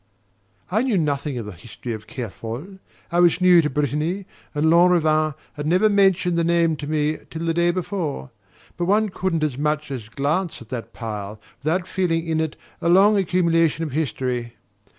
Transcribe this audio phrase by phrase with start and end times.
[0.71, 2.79] I knew nothing of the history of Kerfol
[3.11, 7.45] I was new to Brittany, and Lanrivain had never mentioned the name to me till
[7.45, 8.31] the day before
[8.77, 12.89] but one couldn't as much as glance at that pile without feeling in it a
[12.89, 14.55] long accumulation of history.